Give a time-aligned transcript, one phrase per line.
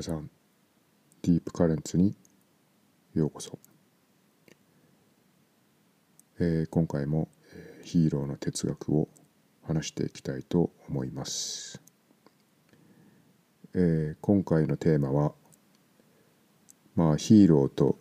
[0.00, 0.30] 皆さん
[1.20, 2.14] ディープカレンツに
[3.12, 3.58] ようこそ、
[6.38, 9.08] えー今回も、えヒーローの哲学を
[9.62, 11.82] 話していきたいと思います、
[13.74, 15.32] えー今回のテーマは
[16.96, 17.98] まあヒーローと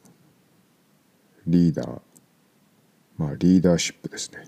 [1.47, 1.99] リーダー。
[3.17, 4.47] まあリーダーシップですね、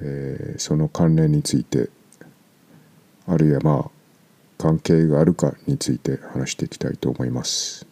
[0.00, 1.90] えーその関連について
[3.26, 4.01] あるいはまあ
[4.62, 7.84] 関係があるかについて話していきたいと思います。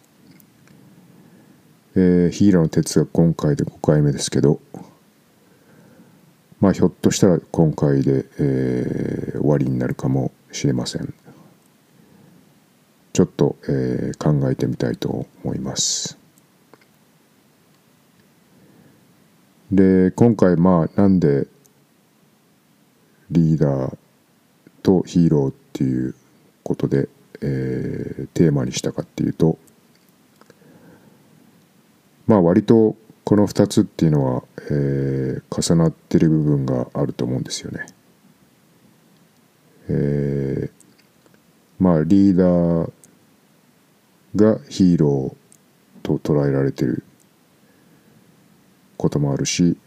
[1.95, 4.61] えーヒーローの哲学今回で5回目ですけど
[6.61, 11.13] まあひょっとしたら今回で、えー終わりになるかもしれません。
[13.11, 16.17] ちょっと、えー考えてみたいと思います。
[19.73, 21.47] で今回まあなんで
[23.29, 23.97] リーダー
[24.83, 26.15] とヒーローっていう
[26.63, 27.09] ことで、
[27.41, 29.57] えーテーマにしたかっていうと
[32.27, 37.85] まあ割とこの2つっていうのは、えー重なってる部分があると思うんですよね。
[39.89, 40.71] えー
[41.83, 42.91] まあリーダー
[44.35, 47.03] がヒーローと捉えられてる
[48.97, 49.77] こともあるし、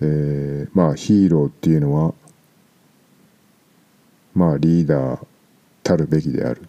[0.00, 2.14] えーまあヒーローっていうのは
[4.34, 5.26] まあリーダー
[5.84, 6.62] たるべきである。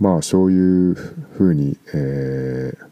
[0.00, 2.86] まあそういうふうに、えー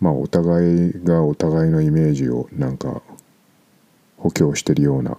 [0.00, 3.02] まあお互いがお互いのイメージをなんか
[4.16, 5.18] 補強してるような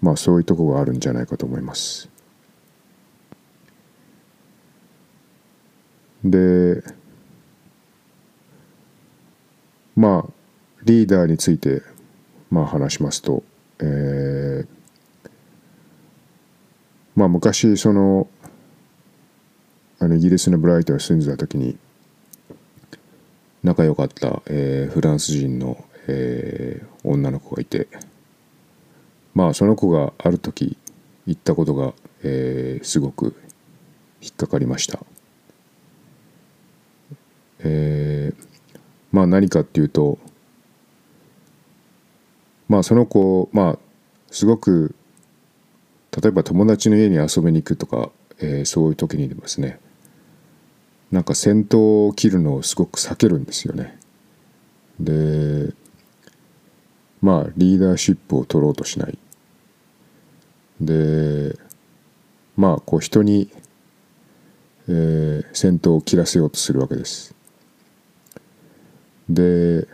[0.00, 2.08] まあそういうとこがあるんじゃないかと思います。
[6.24, 6.82] で
[9.96, 10.32] まあ
[10.84, 11.82] リーダーについて
[12.50, 13.42] まあ話しますと、
[13.80, 14.73] えー
[17.14, 18.28] まあ昔その
[20.00, 21.78] あのイギリスのブライトンに住んでた時に
[23.62, 27.86] 仲良かった、えーフランス人の、えー女の子がいて
[29.34, 30.78] まあその子がある時
[31.26, 31.92] 言ったことが、
[32.22, 33.36] えーすごく
[34.22, 35.00] 引っかかりました。
[37.60, 38.46] えー
[39.12, 40.18] まあ何かっていうと
[42.68, 43.78] まあその子まあ
[44.30, 44.94] すごく
[46.16, 49.80] 例えば友達の家に遊びに行くとか、えーそういう時にですね
[51.10, 53.98] なんか戦闘を切るのをすごく避けるんですよね。
[55.00, 55.72] で
[57.20, 59.18] まあリーダーシップを取ろうとしない。
[60.80, 61.56] で
[62.56, 63.50] まあこう人に、
[64.88, 67.34] えー戦闘を切らせようとするわけです。
[69.28, 69.86] で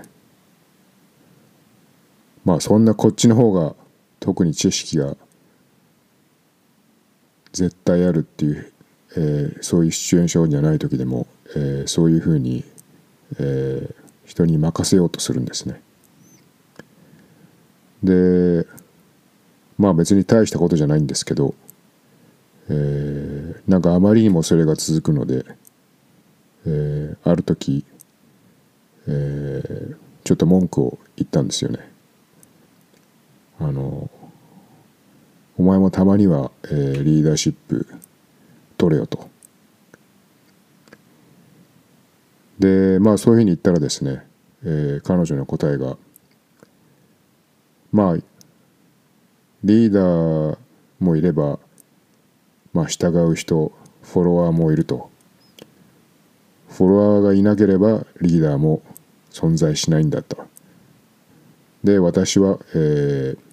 [2.44, 3.74] まあそんなこっちの方が
[4.18, 5.16] 特に知識が
[7.52, 8.72] 絶対あるっていう、
[9.16, 12.64] えーそういうシチュエーションじゃない時でも、えーそういうふうに、
[13.38, 13.94] えー
[14.24, 15.82] 人に任せようとするんですね。
[18.04, 18.64] で
[19.76, 21.54] まあ別に大したことじゃないんですけど、
[22.68, 25.44] えーなんかあまりにもそれが続くので、
[26.66, 27.84] えーある時、
[29.08, 31.90] えーちょっと文句を言ったんですよね。
[33.58, 34.08] あの
[35.60, 37.86] お前もたまには、えーリーダーシップ
[38.78, 39.28] 取れよと。
[42.58, 44.22] でまあそういうふうに言ったらですね、
[44.64, 45.98] えー彼女の答えが
[47.92, 48.16] まあ
[49.62, 50.58] リーダー
[50.98, 51.58] もいれば
[52.72, 53.70] まあ従う人
[54.02, 55.10] フォロワーもいると
[56.70, 58.80] フォロワーがいなければリーダーも
[59.30, 60.38] 存在しないんだと
[61.84, 63.49] で私は、えー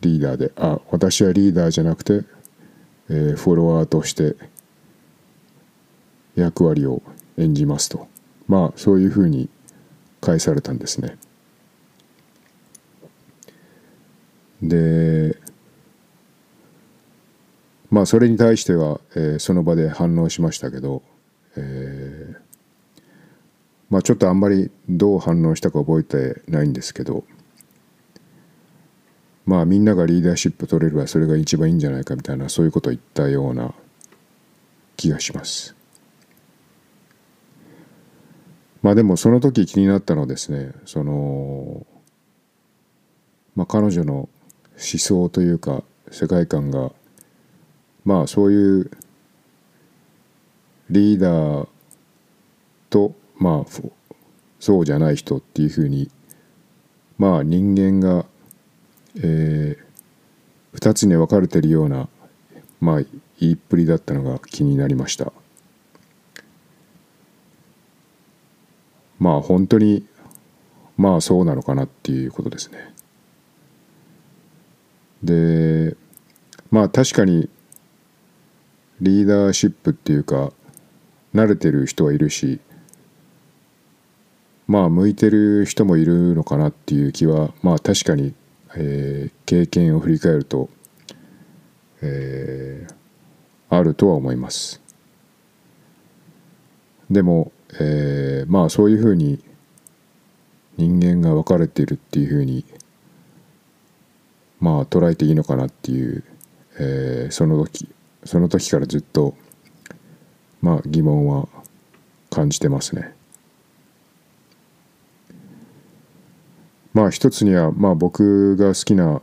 [0.00, 0.52] リーダーで。
[0.56, 2.24] あ私はリーダーじゃなくて、
[3.08, 4.36] えーフォロワーとして
[6.34, 7.02] 役割を
[7.36, 8.08] 演じますと。
[8.46, 9.48] まあそういうふうに
[10.20, 11.16] 返されたんですね。
[14.62, 15.36] で
[17.90, 21.02] まあそれに対しては、えーその場で反応しましたけど、
[21.56, 22.40] えー
[23.88, 27.24] まあちょっとあんまりどう反応したか覚えてないんですけど
[29.46, 33.74] まあみんながリーダーシップ取れればそれが一番いいんじゃないかみたいなそういうことを言ったような
[34.96, 35.74] 気がします。
[38.82, 41.86] まあでもその時気になったのはですねその
[43.54, 44.28] まあ彼女の思
[44.76, 46.92] 想というか世界観が
[48.04, 48.90] まあそういう
[50.88, 51.68] リーダー
[52.88, 53.70] とまあ
[54.58, 56.10] そうじゃない人っていうふうに
[57.20, 58.24] まあ人間が、
[59.16, 59.76] え
[60.74, 62.08] 2つに分かれてるような
[62.80, 63.02] まあ
[63.40, 65.32] 言いっぷりだったのが気になりました。
[69.18, 70.06] まあ本当に
[70.96, 72.94] まあそうなのかなっていうことですね。
[75.22, 75.96] で
[76.70, 77.48] まあ確かに
[79.00, 80.52] リーダーシップっていうか
[81.34, 82.60] 慣れてる人はいるし
[84.70, 88.34] まあ向いてる人もいるのかなっていう気はまあ確かに、
[88.76, 90.68] えー、経験を振り返ると、
[92.02, 92.94] えー、
[93.68, 94.80] あるとは思います
[97.10, 97.50] でも、
[97.80, 99.42] えー、まあそういうふうに
[100.76, 102.64] 人間が分かれているっていうふうに
[104.60, 106.24] まあ捉えていいのかなっていう、
[106.78, 107.88] えー、その時
[108.24, 109.34] その時からずっと
[110.60, 111.48] まあ疑問は
[112.30, 113.14] 感じてますね。
[117.00, 119.22] まあ一つにはまあ僕が好きな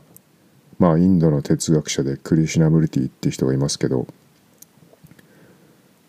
[0.80, 4.08] まあインドの哲学者でクリシナムルティって人がいますけど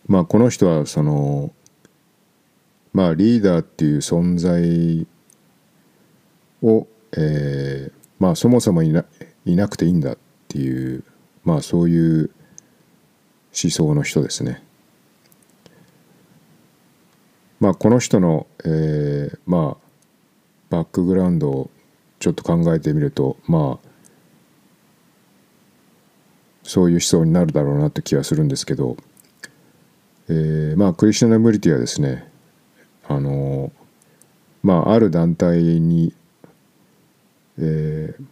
[0.07, 1.53] まあこの人はその
[2.95, 5.07] まあリーダーっていう存在
[6.63, 9.05] を、えー、まあそもそもいな
[9.45, 10.19] いなくていいんだっ
[10.49, 11.05] ていう
[11.45, 12.31] まあそういう
[13.63, 14.65] 思想の人ですね。
[17.61, 19.88] まあこの人の、えー、まあ
[20.71, 21.71] バックグラウンドを
[22.19, 23.89] ちょっと考えてみるとまあ
[26.63, 28.99] そういう思想になるだろうなって気はするんですけど、
[30.29, 32.31] えー、まあクリスチャナ・ムリティはですね
[33.09, 33.73] あの
[34.63, 36.13] まあある団体に、
[37.59, 38.25] えー、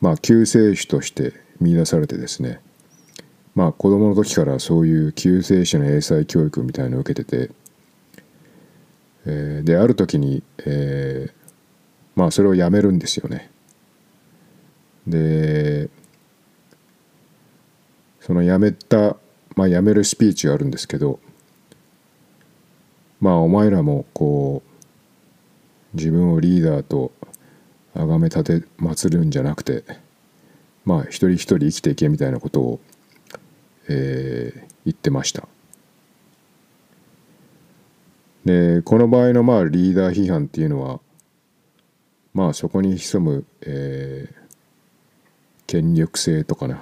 [0.00, 2.60] まあ救世主として見出されてですね
[3.56, 7.50] まあ子供の時からそういう救世主の英才教育みたいのを受けてて、
[9.26, 11.41] えー、である時に、えー、
[12.14, 13.50] まあそれをやめるんですよね。
[15.06, 15.88] で
[18.20, 19.16] そのやめた、
[19.56, 21.18] まあ、やめるスピーチがあるんですけど
[23.20, 27.12] まあお前らもこう自分をリーダーと
[27.94, 29.84] 崇め立て祭るんじゃなくて
[30.84, 32.80] まあ一人一人生きていけみたいなことを、
[33.88, 35.48] えー、言ってました。
[38.44, 41.00] でこの場合のまあリーダー批判っていうのは
[42.34, 44.34] まあそこに潜む、えー、
[45.66, 46.80] 権力性とかな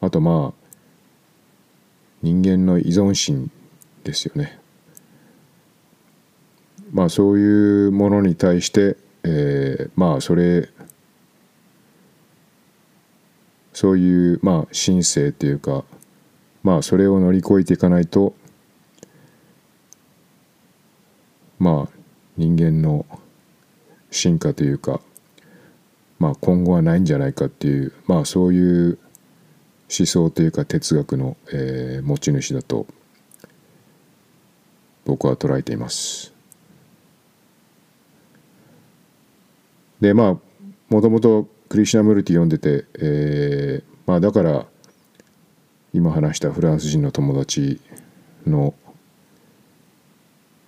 [0.00, 0.62] あとまあ
[2.22, 3.50] 人間の依存心
[4.04, 4.60] ですよね。
[6.92, 10.68] まあそういうものに対して、えー、まあそれ
[13.72, 15.84] そういうまあ神性っていうか
[16.62, 18.34] まあそれを乗り越えていかないと
[21.58, 21.98] まあ
[22.36, 23.06] 人間の
[24.12, 25.00] 進化というか、
[26.20, 28.98] まあ、今後はないんじゃないかっていう、まあ、そういう
[29.98, 32.86] 思想というか哲学の、えー、持ち主だと
[35.04, 36.32] 僕は捉えています。
[40.00, 40.36] でまあ
[40.88, 44.66] もともとクリシナムルティ読んでて、えー、まあだから
[45.92, 47.80] 今話したフランス人の友達
[48.46, 48.74] の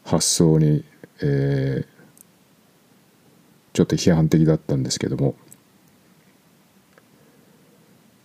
[0.04, 0.85] 発想に、
[1.23, 1.94] えー、
[3.75, 5.35] ちょっと批判的だったんですけども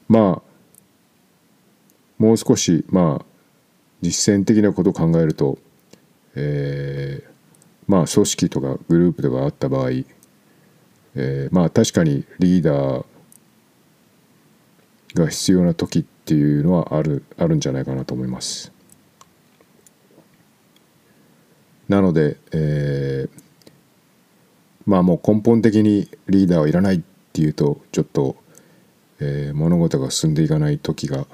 [0.07, 0.49] まあ
[2.19, 3.25] もう少しまあ
[4.01, 5.57] 実践的なことを考えると、
[6.35, 7.31] えー、
[7.87, 13.05] まあ組織とかグループとかあった場合、えー、まあ確かにリーダー
[15.15, 18.71] が必要な時っていうのはあるあるんじゃないかなと思います。
[21.87, 23.48] なので、えー、
[24.89, 28.35] まあもう根本的にリーダーはいらないっていうとちょっと、
[29.19, 31.27] えー、物事が進んでいかない時が、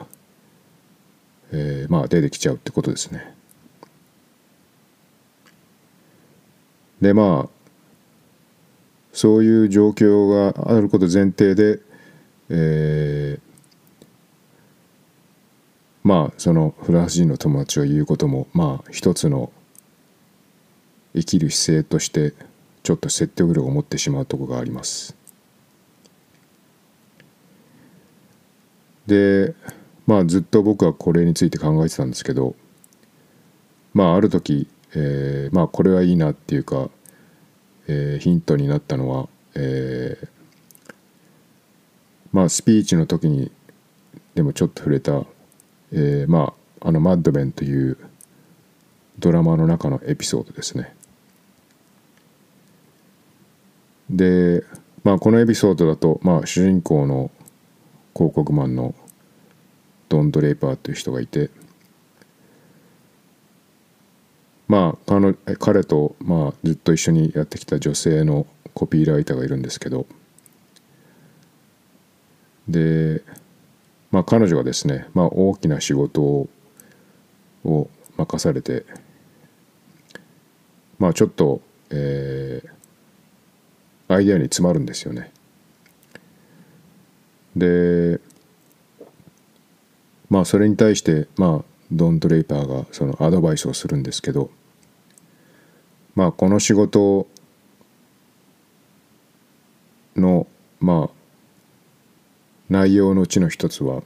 [1.53, 3.33] えー、まあ出てきちゃうってことですね。
[6.99, 7.49] でまあ
[9.13, 11.79] そういう状況があること前提で、
[12.49, 14.07] えー、
[16.03, 19.49] まあそのフランス人の友達が言うこともまあ一つの
[21.15, 22.33] 生きる姿勢として
[22.85, 25.17] ちょっと説得力を持ってしまうとこがあります。
[29.07, 29.55] で
[30.05, 32.55] まあずっと僕はこれについて考えてたんですけど
[33.95, 36.91] まあある時、えー、まあこれはいいなっていうか、
[37.87, 40.27] えー、ヒントになったのは、えー、
[42.33, 43.51] まあスピーチの時に
[44.35, 45.25] でもちょっと触れた、
[45.91, 47.97] えー、まああの「マッドメン」という
[49.17, 50.93] ドラマの中のエピソードですね。
[54.09, 54.63] で、
[55.03, 57.31] まあ、このエピソードだと、まあ、主人公の
[58.15, 58.95] 広告マンの、
[60.07, 61.49] ドン・ドレイパーという人がいて
[64.67, 70.05] まあ彼彼と、まあ、ずっと一緒にやってきた女性のコピーライターがいるんですけど
[72.67, 73.21] で、
[74.11, 78.85] まあ、彼女がですね、まあ、大きな仕事を任されて
[80.97, 82.69] まあちょっと、えー、
[84.07, 85.31] アイデアに詰まるんですよね。
[87.55, 88.19] で
[90.29, 94.49] まあそれに対してまあドン・ドレイパーがそのアドバイスをするんですけど
[96.15, 97.27] まあこの仕事
[100.15, 100.47] の
[100.79, 101.15] まあ
[102.69, 104.01] 内容のうちの一つは、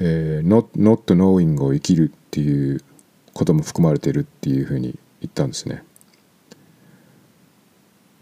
[0.00, 2.82] えー、not, not knowing を生きるっていう
[3.32, 5.84] ことも含まれてるっていうふうに言ったんですね。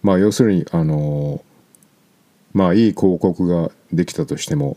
[0.03, 1.45] まあ要するにあの
[2.53, 4.77] まあいい広告ができたとしても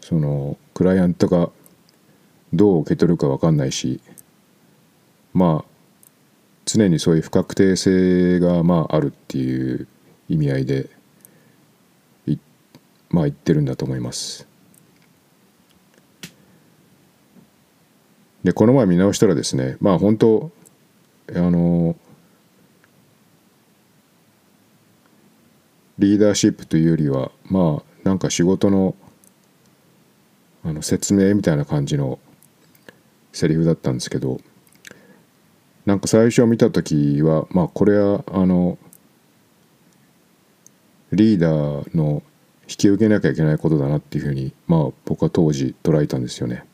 [0.00, 1.50] そのクライアントが
[2.52, 4.00] どう受け取るか分かんないし
[5.34, 5.68] まあ
[6.64, 9.86] 常にそういう不確定性がまああるっていう
[10.28, 10.90] 意味合いで
[13.10, 14.46] まあ言ってるんだと思います。
[18.44, 20.50] でこの前見直したらですねまあ本当
[21.34, 21.96] あの
[25.98, 28.94] リーダーシップというよりはまあなんか仕事の
[30.64, 32.18] あの説明みたいな感じの
[33.32, 34.38] セリフだったんですけど
[35.86, 38.78] なんか最初見た時はまあこれはあの
[41.12, 42.22] リーダーの
[42.68, 46.64] 引き受けなきゃいけないことだなっていうふうにまあ僕は当時捉えたんですよね。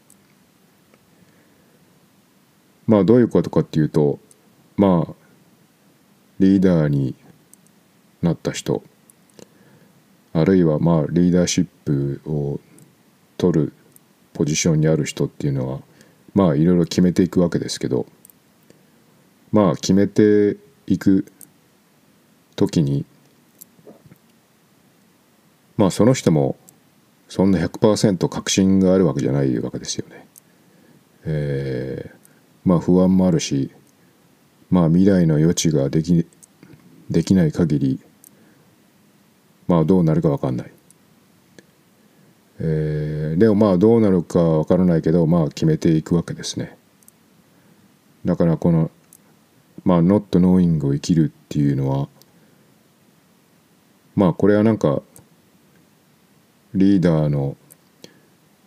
[2.86, 4.18] まあどういうことかっていうと
[4.76, 5.14] まあ
[6.40, 7.14] リーダーに
[8.20, 8.82] なった人
[10.34, 12.60] あるいはまあリーダーシップを
[13.38, 13.72] 取る
[14.32, 15.80] ポジションにある人っていうのは
[16.34, 18.06] まあいろいろ決めていくわけですけど
[19.52, 20.56] まあ決めて
[20.88, 21.24] いく
[22.56, 23.04] 時に
[25.76, 26.56] まあその人も
[27.28, 30.26] そんな100%確信があるわけじゃないわけですよね。
[31.24, 32.16] えー、
[32.64, 33.70] まあ不安もあるし
[34.68, 36.26] まあ未来の余地ができ
[37.08, 38.00] できない限り
[39.66, 40.72] まあどうなるか分かんない。
[42.60, 46.76] えー、でもまあどうなるか分からないけどまあ決めていくわけですね。
[48.24, 48.90] だからこの
[49.84, 52.08] まあ not knowing を生きるっていうのは
[54.14, 55.02] まあこれはなんか
[56.74, 57.56] リーダーの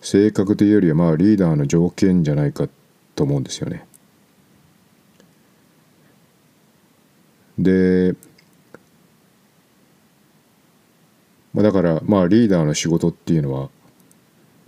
[0.02, 2.68] 性格というよりはまあリーダーの条件じゃないか
[3.16, 3.86] と思うんですよね。
[7.58, 8.16] で、
[11.58, 13.70] まあ、だからまあリーダーの仕事っていうのは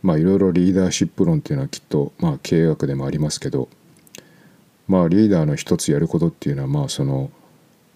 [0.02, 3.70] まあいろいろリーダーシップ論っていうのはきっとまあ経営学でもありますけど
[4.88, 7.30] まあリーダーの一つやることっていうのはまあその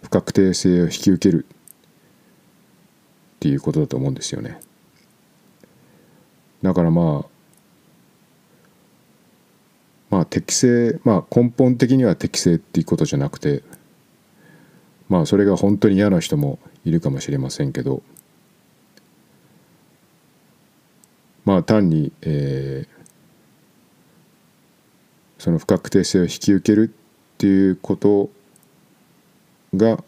[0.03, 4.59] 不確定性を引き受けるっていうことだと思うんですよね。
[6.61, 7.29] だからまあ
[10.11, 13.63] まあ適正まあ根本的には適正っていうことじゃなくて
[15.09, 18.03] まあそれが本当に嫌な人もいるかもしれませんけど
[21.45, 23.03] まあ単に、えー、
[25.37, 28.29] その不確定性を引き受けるっていうこと
[29.75, 30.03] が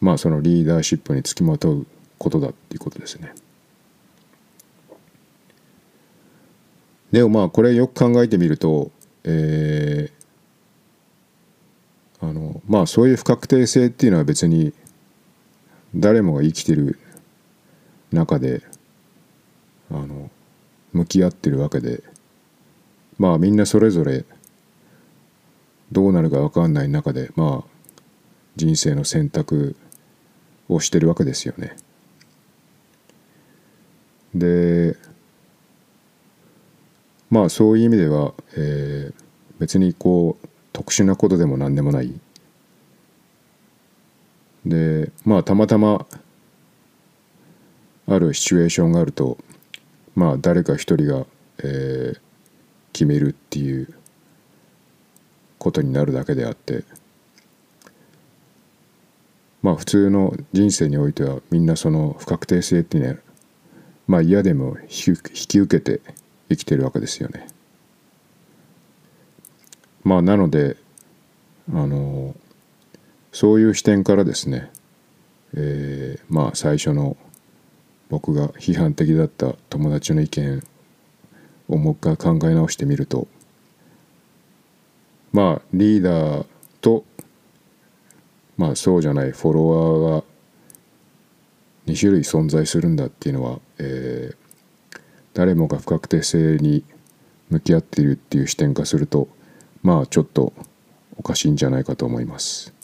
[0.00, 1.86] まあそのリーダーシップにつきまとう
[2.18, 3.34] ことだっていうことですね。
[7.10, 8.90] でもまあこれよく考えてみると、
[9.24, 14.72] えー、あのまあそういう不確定性っていうのは別に
[15.94, 16.98] 誰もが生きてる
[18.12, 18.62] 中で
[19.90, 20.30] あの
[20.92, 22.02] 向き合ってるわけで
[23.18, 24.24] まあみんなそれぞれ
[25.92, 27.76] どうなるか分かんない中でまあ
[28.56, 29.76] 人生の選択
[30.68, 31.76] をしてるわけですよね。
[34.34, 34.96] で
[37.30, 39.14] まあそういう意味では、えー、
[39.58, 42.12] 別にこう特殊なことでも何でもない
[44.64, 46.06] でまあたまたま
[48.08, 49.38] あるシチュエーションがあると
[50.16, 51.26] まあ誰か一人が、
[51.58, 52.20] えー、
[52.92, 53.94] 決めるっていう
[55.58, 56.84] ことになるだけであって
[59.62, 63.18] まあ普通の人生においてはみんなその不確定性ってね
[64.06, 66.00] まあ嫌でも引き受けて
[66.48, 67.48] 生きてるわけですよね。
[70.04, 70.76] まあなので
[71.72, 72.34] あの
[73.32, 74.70] そういう視点からですね、
[75.54, 77.16] えー、まあ最初の
[78.08, 80.62] 僕が批判的だった友達の意見
[81.68, 83.26] をもう一回考え直してみると
[85.32, 86.46] まあリーダー
[86.80, 87.04] と
[88.56, 90.24] まあそうじゃないフォロワーが
[91.86, 95.00] 2種類存在するんだっていうのは、えー、
[95.34, 96.84] 誰もが不確定性に
[97.50, 99.28] 向き合っているっていう視点化すると
[99.82, 100.52] まあちょっと
[101.16, 102.74] おかしいんじゃないかと思います。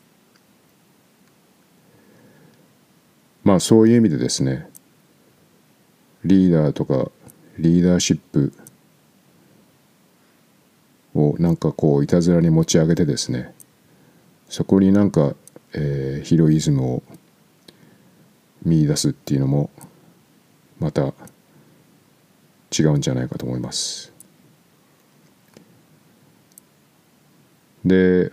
[3.44, 4.68] まあそういう意味でですね
[6.24, 7.10] リーダーとか
[7.58, 8.52] リーダーシップ
[11.14, 13.54] をなんかこういたずらに持ち上げてですね
[14.48, 15.34] そこになんか、
[15.72, 17.02] えー、ヒロイズムを
[18.64, 19.70] 見出すっていうのも
[20.78, 21.12] また
[22.76, 24.12] 違うんじゃないかと思います。
[27.84, 28.30] で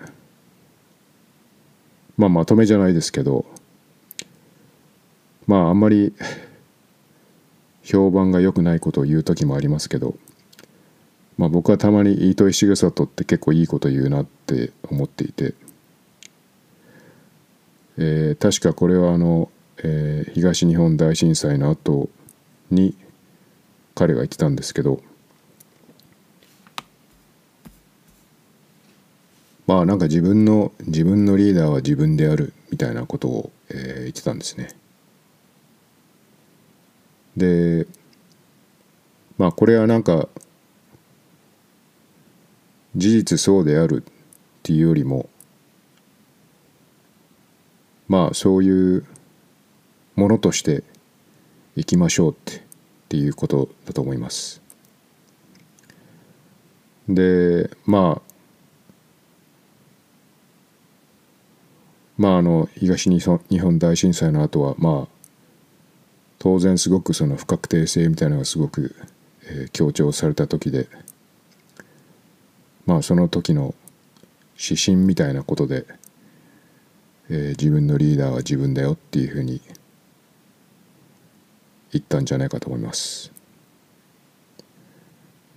[2.18, 3.46] まあまとめじゃないですけど
[5.48, 6.14] まああんまり
[7.90, 10.16] 評判が良くないことを言う時もありますけど
[11.40, 15.54] まあ、僕はたまに糸井重里って結構いいこと言うなって思っていて、
[17.98, 22.10] えー、確かこれはあの、えー、東日本大震災の後
[22.72, 22.94] に
[23.96, 25.02] 彼が言ってたんですけど
[29.66, 34.68] まあなんか自分の自分のリーダーは自分であるみたいなことを、えー、言ってたんですね。
[37.40, 37.88] で
[39.38, 40.28] まあこれはなんか
[42.96, 44.14] 事実そうであるっ
[44.62, 45.30] ていうよりも
[48.08, 49.06] まあそういう
[50.16, 50.84] ものとして
[51.76, 52.62] いきましょうってっ
[53.10, 54.62] ていうことだと思います。
[57.08, 58.30] でまあ
[62.18, 63.20] まああの東日
[63.60, 65.19] 本大震災の後はまあ
[66.40, 68.96] 当然すごくその不確定性みたいなのがすごく、
[69.74, 70.88] 強調された時で
[72.90, 73.76] まあその時の
[74.58, 75.86] 指針みたいなことで、
[77.30, 79.62] えー、自分のリーダーは自分だよっていうふうに
[81.92, 83.32] 言ったんじゃないかと思います。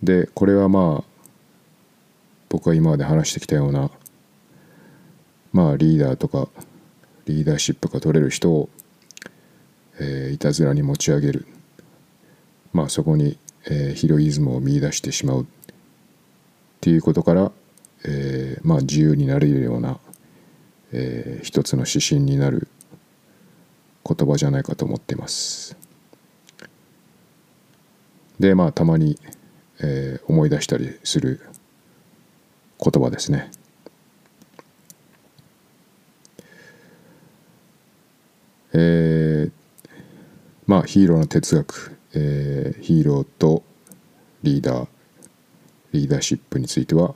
[0.03, 1.05] でこれはまあ
[2.51, 3.91] 僕が今まで話してきたような
[5.55, 6.49] まあリーダーとか
[7.25, 8.69] リーダーシップが取れる人を、
[10.03, 11.47] えー、いたずらに持ち上げる
[12.73, 15.47] まあそこに、えー、ヒロイズムを見出してしまうっ
[16.81, 17.53] ていうことから、
[18.05, 19.99] えー、まあ自由になれるような、
[20.93, 22.67] えー、一つの指針になる
[24.05, 25.77] 言葉じゃないかと思っています。
[28.41, 29.19] でまあたまに、
[29.81, 31.41] えー、思い出したりする
[32.83, 33.51] 言葉ですね。
[38.75, 39.53] えー、
[40.73, 43.63] まあヒーローの哲学、えー、ヒーローと
[44.43, 44.89] リーダー
[45.93, 47.15] リーダーシップについては、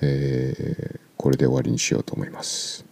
[0.00, 2.84] えー、これで終わりにしようと思います。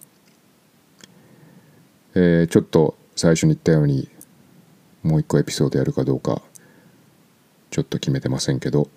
[2.14, 4.08] えー、ちょっと最初に言ったように
[5.02, 6.40] もう一個エピソードやるかどうか
[7.70, 8.88] ちょっと決めてませんけど、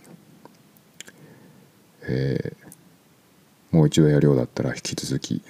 [2.04, 5.42] えー、もう一度やるようだったら引き続き、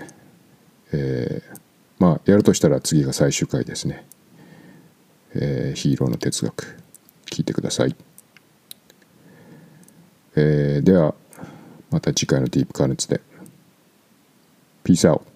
[0.93, 1.59] えー、
[1.99, 4.05] まあやるとしたら次が最終回ですね、
[5.35, 6.77] えー、ヒーローの哲学
[7.25, 7.95] 聞いてください。
[10.35, 11.15] えー、では
[11.91, 13.21] また次回のディープカーネツで。
[14.83, 15.32] Peace out.